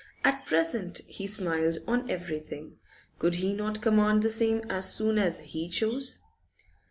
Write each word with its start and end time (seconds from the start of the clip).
At 0.23 0.47
present 0.47 1.01
he 1.07 1.27
smiled 1.27 1.77
on 1.87 2.09
everything. 2.09 2.79
Could 3.19 3.35
he 3.35 3.53
not 3.53 3.83
command 3.83 4.23
the 4.23 4.31
same 4.31 4.61
as 4.67 4.91
soon 4.91 5.19
as 5.19 5.39
he 5.41 5.69
chose? 5.69 6.21